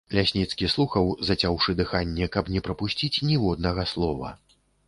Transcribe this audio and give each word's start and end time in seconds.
Лясніцкі 0.17 0.69
слухаў, 0.75 1.11
зацяўшы 1.29 1.75
дыханне, 1.83 2.31
каб 2.37 2.51
не 2.57 2.65
прапусціць 2.69 3.23
ніводнага 3.31 3.87
слова. 3.93 4.37